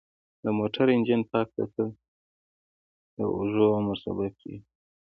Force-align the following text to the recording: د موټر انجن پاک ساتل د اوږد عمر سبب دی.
د 0.43 0.45
موټر 0.59 0.85
انجن 0.95 1.21
پاک 1.31 1.47
ساتل 1.55 1.89
د 3.15 3.17
اوږد 3.33 3.59
عمر 3.77 3.97
سبب 4.03 4.31
دی. 4.43 4.55